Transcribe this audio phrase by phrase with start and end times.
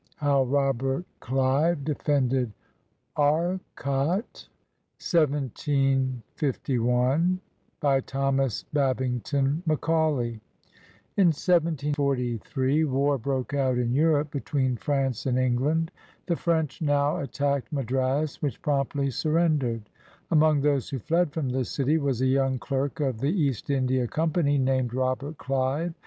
[0.15, 2.51] HOW ROBERT CLIVE DEFENDED
[3.15, 4.49] ARCOT
[7.79, 10.41] BY THOMAS BABINGTON MACAULAY
[11.17, 15.91] [In 1743, war broke out in Europe between France and Eng land.
[16.25, 19.87] The French now attacked Madras, which promptly surrendered.
[20.31, 24.07] Among those who fled from the city was a young clerk of the East India
[24.07, 25.93] Company named Robert Clive.